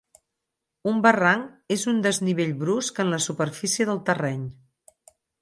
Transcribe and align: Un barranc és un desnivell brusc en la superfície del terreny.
Un 0.91 1.03
barranc 1.05 1.75
és 1.75 1.83
un 1.91 1.99
desnivell 2.05 2.55
brusc 2.65 3.03
en 3.05 3.13
la 3.17 3.21
superfície 3.27 3.87
del 3.93 4.01
terreny. 4.09 4.51